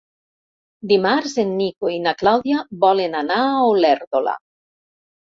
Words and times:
Dimarts 0.91 1.33
en 1.43 1.51
Nico 1.59 1.91
i 1.95 1.99
na 2.05 2.13
Clàudia 2.21 2.61
volen 2.85 3.17
anar 3.19 3.37
a 3.51 3.61
Olèrdola. 3.75 4.33